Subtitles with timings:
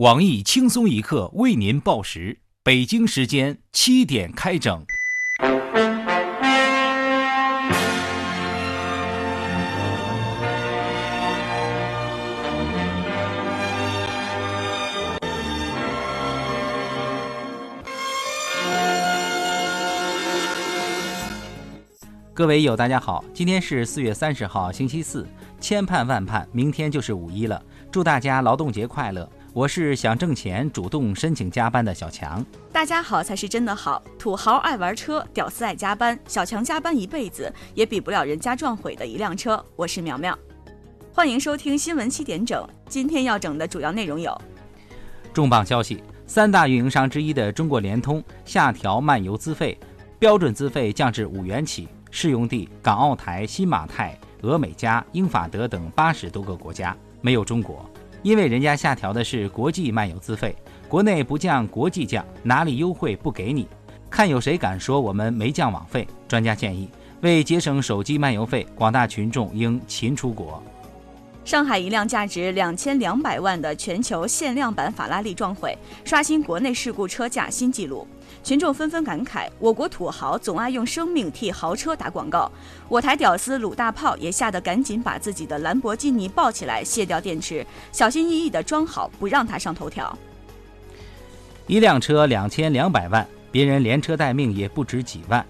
[0.00, 4.84] 网易轻松一刻为您报时，北京时间七点开整。
[22.34, 25.26] 各位友，大家好，今天是四月三十号，星期四，
[25.58, 29.26] 千盼万盼，明天就是五一了，祝大家劳动节快乐！
[29.56, 32.44] 我是想挣钱，主动申请加班的小强。
[32.70, 39.64] 大家好才是真的好，土豪爱玩车，屌丝爱加班，小强加班一辈子也比不了人家撞毁的一辆车。
[39.74, 40.38] 我是苗苗，
[41.10, 42.68] 欢迎收听新闻七点整。
[42.86, 44.38] 今天要整的主要内容有：
[45.32, 49.78] 重磅消息，三大运营商之一的中国联通下调漫游资费，
[50.18, 51.88] 标准资费降至五元起。
[52.10, 57.90] 适用地：港澳台、新马泰、俄美加、英法德等八十多个国家，没有中国。
[58.26, 60.52] 因为人家下调的是国际漫游资费，
[60.88, 63.68] 国内不降，国际降，哪里优惠不给你？
[64.10, 66.04] 看有谁敢说我们没降网费？
[66.26, 70.60] 专家建议，为节省手机漫游费，广大群众应勤出国。
[71.46, 78.04] 上海一辆价值两千两百万的全球限量版法拉利撞毁，刷新国内事故车价新纪录。
[78.42, 82.50] 群众纷纷感慨：我国土豪总爱用生命替豪车打广告。
[82.88, 90.18] 我台屌丝鲁大炮也吓得赶紧把自己的兰博基尼抱起来卸掉电池，小心翼翼地装好，不让它上头条。
[91.68, 95.46] 一辆车两千两百万，别人连车带命也不值几万。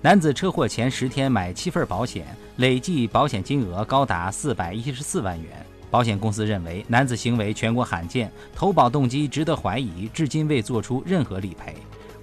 [0.00, 2.26] 男子车祸前十天买七份保险，
[2.56, 5.50] 累计保险金额高达四百一十四万元。
[5.90, 11.74] 保险公司认为男子行为全国罕见，投保动机值得怀疑，至今未做出任何理赔。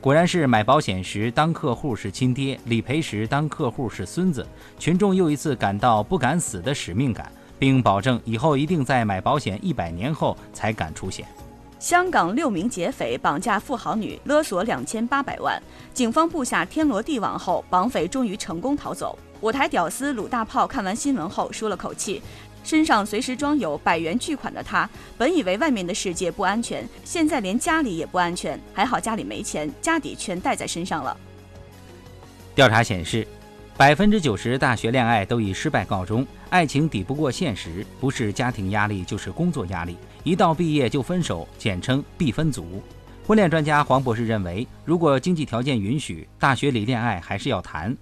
[0.02, 4.46] 果然是买保险时当客户是亲爹，理赔时当客户是孙子。
[4.80, 11.26] 群众又一次感到不敢死的使命感，并保证以后一定在买保险一百年后才敢出险。
[11.82, 15.60] 香港六名劫匪绑架富豪女，勒索两千八百万。
[15.96, 19.18] 警方布下天罗地网后，绑匪终于成功逃走。
[19.40, 22.22] 我台屌丝鲁大炮看完新闻后舒了口气，
[22.64, 24.88] 身上随时装有百元巨款的他，
[25.18, 28.62] 本以为外面的世界不安全，现在连家里也不安全。
[28.72, 31.18] 还好家里没钱，家底全带在身上了。
[32.54, 33.28] 调查显示，
[33.76, 36.28] 百分之九十大学恋爱都以失败告终。
[36.52, 39.98] 爱情抵不过现实，不是家庭压力就是工作压力。
[40.24, 42.82] 一到毕业就分手，简称必分族。
[43.26, 47.96] 婚恋专家黄博士认为，如果经济条件允许，大学里恋爱还是要谈。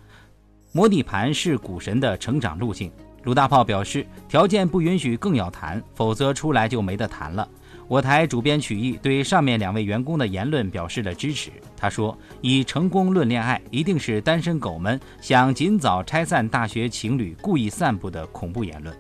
[0.71, 2.91] 模拟盘是股神的成长路径。
[3.23, 7.47] 鲁大炮表示，条件不允许更要谈，否则出来就没得谈了。
[7.87, 11.51] 我台主编曲艺对上面两位员工的言论表示了支持。
[11.75, 18.95] 他说：“以成功论恋爱，一定是单身狗们想尽早拆散大学情侣故意散布的恐怖言论。”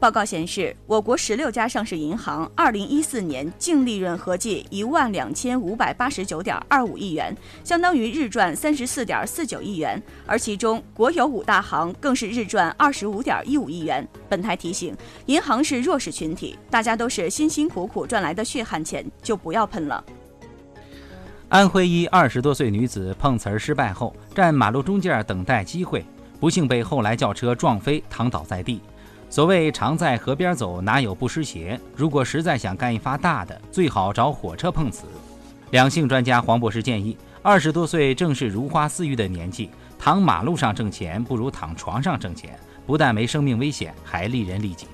[0.00, 10.02] 报告显示，我国十六家上市银行二零一四年净利润合计一万两千五百八十九点二五亿元，相当于日赚三十四点四九亿元。
[10.26, 14.06] 而其中，国有五大行更是日赚二十五点一五亿元。
[14.28, 14.94] 本台提醒：
[15.26, 20.04] 银行是弱势群体，大家都是辛辛苦苦赚来的血汗钱，就不要喷了。
[21.48, 26.04] 安徽一二十多岁女子碰瓷儿失败后，站马路中间等待机会，
[26.40, 28.80] 不幸被后来轿车撞飞，躺倒在地。
[29.34, 31.76] 所谓常在河边走，哪有不湿鞋？
[31.96, 35.06] 如果实在想干一发大的，最好找火车碰瓷。
[35.72, 42.56] 两性专家黄博士建议，二十多岁正是如花似玉的年纪，躺马路上挣钱不如躺床上挣钱，
[42.86, 44.86] 不但没生命危险，还利人利己。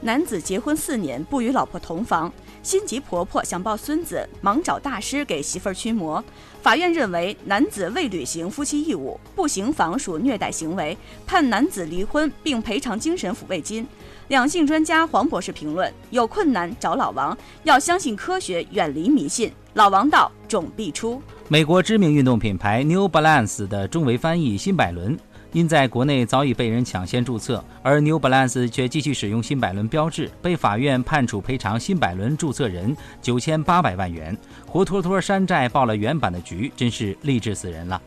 [0.00, 6.22] 男子结婚四年不与老婆同房，心急婆婆想抱孙子，忙找大师给媳妇儿驱魔。
[6.60, 13.86] 法院认为男子未履行夫妻义务，不行房属虐待行为，判男子离婚并赔偿精神抚慰金。
[14.28, 19.50] 两性专家黄博士评论：有困难找老王，要相信科学，远离迷信。
[19.74, 21.22] 老王道，种必出。
[21.46, 25.16] 美国知名运动品牌 New Balance 的中维翻译新百伦。
[25.52, 34.36] 因在国内早已被人抢先注册，而 New Balance 却继续使用新百伦标志，被法院判处赔偿新百伦注册人九千八百万元，
[34.66, 38.00] 活脱脱山寨报了原版的局，真是励志死人了。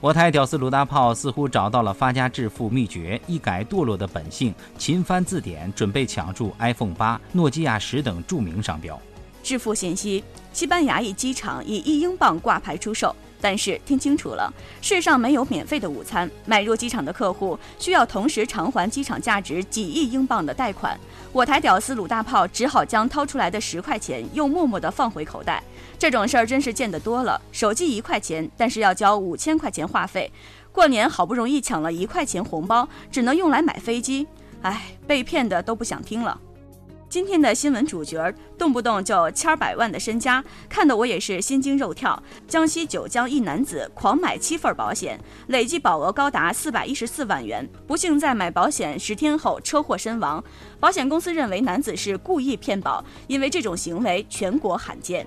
[0.00, 9.00] 我台屌丝鲁大炮似乎找到了发家致富秘诀，一改堕落的本性，勤翻字典，准备抢注 iPhone 八、诺基亚十等著名商标。
[9.42, 10.22] 致富信息：
[10.52, 13.14] 西班牙一机场以一英镑挂牌出售。
[13.42, 14.50] 但是听清楚了，
[14.80, 16.30] 世上没有免费的午餐。
[16.46, 20.98] 买入机场的客户需要同时偿还机场价值几亿英镑的贷款。
[21.32, 25.62] 我台屌丝鲁大炮只好将掏出来的十块钱又默默地放回口袋。
[25.98, 27.40] 这种事儿真是见得多了。
[27.50, 30.30] 手机一块钱，但是要交五千块钱话费。
[30.70, 34.26] 过年好不容易抢了一块钱红包，只能用来买飞机。
[34.62, 36.40] 唉，被骗的都不想听了。
[37.12, 42.22] 今天的新闻主角动不动就千百万的身家，看得我也是心惊肉跳。
[42.48, 50.42] 江西九江一男子狂买七份保险，累计保额高达四百一十四万元，不幸在买保险十天后车祸身亡。
[50.80, 55.26] 保险公司认为男子是故意骗保，因为这种行为全国罕见。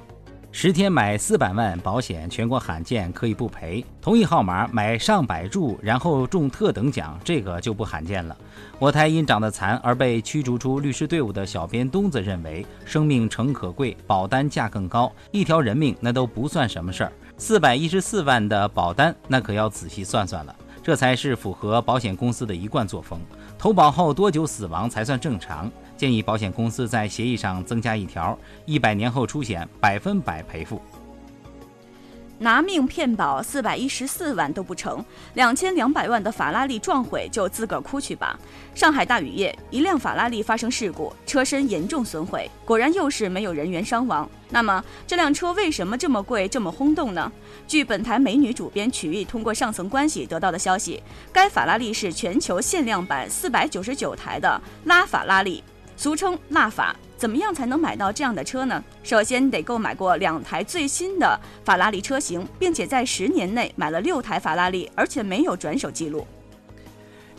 [0.58, 3.86] 十天买四百万保险，全国罕见，可以不赔。
[4.02, 8.34] 同一号码买上百注，然后中特等奖，这个就不罕见了。
[8.80, 17.12] 我台因长得残而被驱逐出律师队伍的小编东子认为，生命诚可贵，保单价更高，一条人命那都不算什么事儿。
[17.38, 23.20] 四百一十四万的保单，那可要仔细算算了，这才是符合保险公司的一贯作风。
[23.58, 25.70] 投保后多久死亡才算正常？
[25.98, 30.82] 建议保险公司在协议上增加一条：一百年后出险，百分百赔付。
[32.38, 35.04] 拿命骗保四百一十四万都不成，
[35.36, 38.38] 两千两百万的法拉利撞毁就自个儿哭去吧。
[38.74, 44.30] 上海大雨夜，一辆法拉利发生事故，车身严重损毁，果然又是没有人员伤亡。
[44.50, 47.32] 那么这辆车为什么这么贵，这么轰动呢？
[47.70, 51.02] 据本台美女主编曲艺通过上层关系得到的消息，
[51.32, 55.64] 该法拉利是全球限量版四百九十九台的拉法拉利。
[55.98, 58.84] 俗称“辣法”，怎么样才能买到这样的车呢？
[59.04, 66.28] 首先得购买过两台最新的法拉利车型，并且在十年内买了六台法拉利，而且没有转手记录。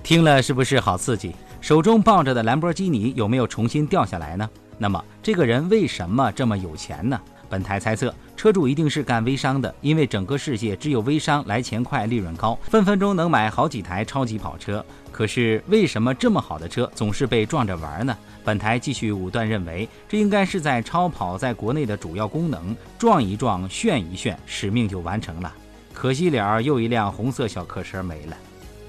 [0.02, 1.34] 听了是不是好刺激？
[1.60, 4.48] 手中抱着的兰博基尼有没有重新掉下来呢？
[4.78, 7.20] 那么这个人为什么这么有钱呢？
[7.48, 14.84] 本台猜测，车主一定是干微商的，因为整个世界只有微商来钱快、利润高，分分钟能买好几台超级跑车。
[15.10, 18.16] 可是为什么这么好的车总是被撞着玩呢？
[18.44, 25.52] 本台继续武断认为，这应该是在超跑在国内的主要功能，撞一撞、炫一炫，使命就完成了。
[25.92, 28.36] 可惜了，又一辆红色小客车没了。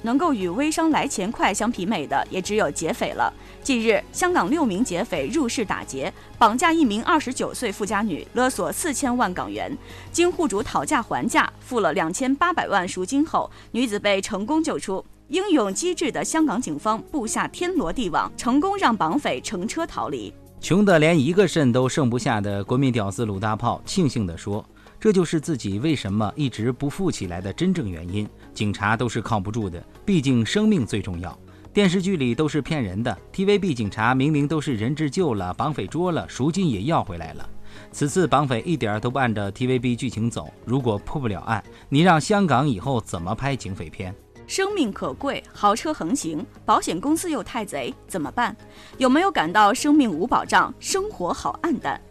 [0.02, 3.34] 能够与微商来钱快相媲美的，也只有劫匪了。
[3.62, 9.76] 近日，香港六名劫匪入室打劫，绑架一名二十九岁富家女，勒索四千万港元。
[10.12, 15.04] 经户主讨价还价，付了两千八百万赎金后，女子被成功救出。
[15.30, 20.34] 英勇机智的香港警方布下天罗地网，成功让绑匪乘车逃离。
[20.62, 24.66] 穷得连一个肾都剩不下的国民屌丝鲁大炮庆幸地说
[25.00, 28.28] ：“这就是自己为什么一直不富起来的真正原因。
[28.58, 31.38] 警察都是靠不住的，毕竟生命最重要。”
[31.72, 37.48] 电视剧里都是骗人的，TVB 警察明明都是人质救了，绑匪捉了，赎金也要回来了。
[37.92, 44.12] 此次绑匪一点都不按照 TVB 剧情走，如果破不了案，你让香港以后怎么拍警匪片？
[44.48, 48.58] 生命可贵，豪车横行，保险公司又太贼，怎么办？
[48.98, 52.02] 有没有感到生命无保障，生活好暗淡？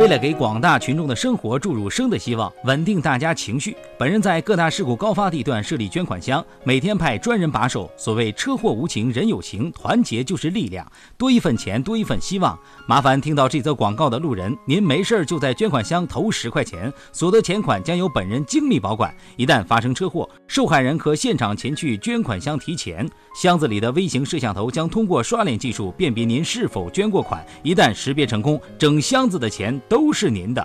[0.00, 7.90] 为了给广大群众的生活注入生的希望，稳定大家情绪，本人在各大事故高发地段设立捐款箱，每天派专人把守。
[7.98, 10.90] 所谓车祸无情，人有情，团结就是力量。
[11.18, 12.58] 多一份钱，多一份希望。
[12.86, 19.14] 麻烦听到这则广告的路人，您没事就在捐款箱投十块钱，所得钱款将由本人精密保管。
[19.36, 23.06] 一旦发生车祸，受害人可现场前去捐款箱提钱，
[23.38, 27.44] 箱子里的微型摄像头将通过刷脸技术辨别您是否捐过款。
[27.62, 29.78] 一旦识别成功，整箱子的钱。
[29.90, 30.64] 都是您的，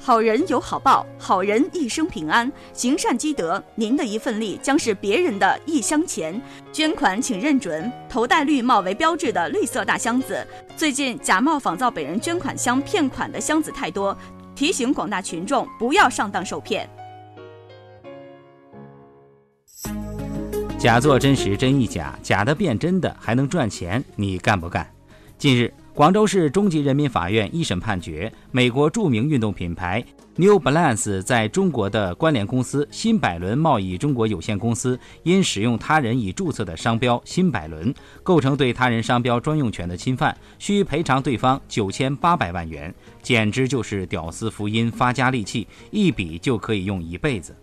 [0.00, 6.40] 好人有好报，好人一生平安，行善积德，您的一份力将是别人的一箱钱。
[6.72, 10.46] 捐款请认准头戴绿帽为标志的绿色大箱子。
[10.74, 14.16] 最近假冒仿造本人捐款箱骗款的箱子太多，
[14.54, 16.88] 提醒广大群众不要上当受骗。
[20.78, 24.90] 假作真实真亦假，假的变真的还能赚钱，你干不干？
[25.36, 25.70] 近日。
[25.94, 30.02] 广州市中级人民法院一审判决，美国著名运动品牌
[30.36, 37.92] New Balance 在中国的关联公司新百伦贸易中国有限公司因使用他人已注册的商标“新百伦”，
[38.24, 42.92] 构成对他人商标专用权的侵犯，需赔偿对方九千八百万元。
[43.20, 47.54] 简直就是屌丝福音发家利器，一笔就可以用一辈子。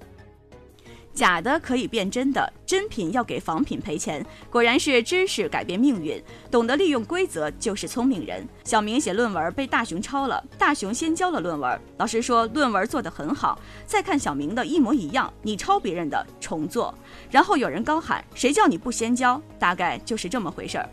[1.19, 4.25] 假的可以变真的，真品要给仿品赔钱。
[4.49, 8.47] 果然是知识改变命运，懂得利用规则就是聪明人。
[8.63, 16.95] 小明写论文被大熊抄了，大熊先交了论文，老师说论文做得很好，再看小明的一模一样，你抄别人的重做。
[17.29, 20.89] 然后有人高喊：“谁叫你不先交？”大概就是这么回事儿。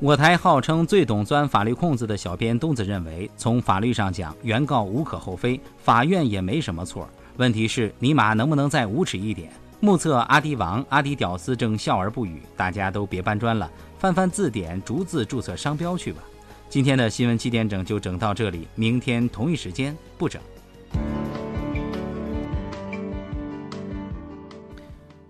[0.00, 7.08] 我台号称最懂钻法律空子的小编东子认为，从法律上讲，原告无可厚非，法院也没什么错。
[7.38, 9.50] 问题是尼玛能不能再无耻一点？
[9.84, 16.22] 目测阿迪王、阿迪屌丝正笑而不语，大家都别搬砖了，翻翻字典，逐字注册商标去吧。
[16.70, 20.40] 今天的新闻七点整就整到这里，明天同一时间不整。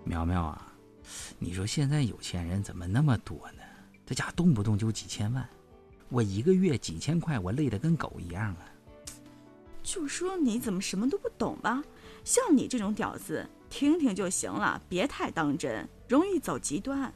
[0.04, 0.70] 苗苗啊，
[1.38, 3.62] 你说现在有钱人怎么那么多呢？
[4.04, 5.48] 这家动不动就几千万，
[6.10, 8.68] 我一个月几千块，我累得跟狗一样啊。
[9.82, 11.82] 就说你怎么什么都不懂吧？
[12.22, 17.10] 像你这种屌丝，听听就行了，别太当真，容易走极端。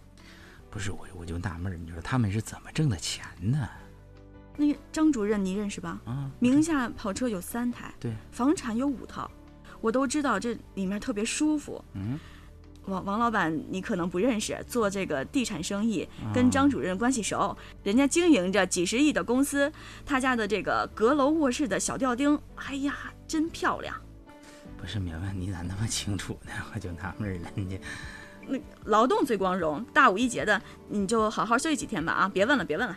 [0.71, 3.69] 不是我，我就纳闷儿，你说他们是怎么挣的钱呢？
[4.57, 6.01] 那个张主任你认识吧？
[6.07, 9.31] 啊，名下跑车有三台，对，房产有五套，
[9.83, 11.85] 我都知道这里面特别舒服。
[11.93, 12.19] 嗯，
[12.87, 19.71] 王王老板你可能不认识，做这个地产生意，啊跟张主任关系熟，人家经营着几十亿的公司，
[20.07, 23.95] 他家的这个阁楼卧室的小吊钉，哎呀，真漂亮。
[24.79, 26.53] 不是明白，你咋那么清楚呢？
[26.75, 27.81] 我就纳闷了，你
[28.47, 32.31] 那劳动最光荣，大五一节的，你就好好休息几天吧啊！
[32.33, 32.97] 别问了，别问了。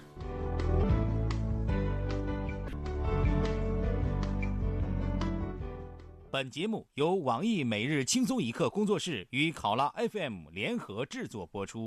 [6.32, 11.78] 本节目由网易每日轻松一刻工作室与考拉 FM 联合制作播出。